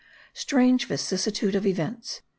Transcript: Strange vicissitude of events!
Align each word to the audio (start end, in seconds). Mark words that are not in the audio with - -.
Strange 0.33 0.87
vicissitude 0.87 1.53
of 1.53 1.63
events! 1.63 2.21